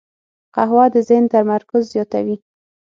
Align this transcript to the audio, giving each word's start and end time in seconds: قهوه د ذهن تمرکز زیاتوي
قهوه 0.55 0.85
د 0.93 0.95
ذهن 1.07 1.25
تمرکز 1.33 1.83
زیاتوي 1.93 2.35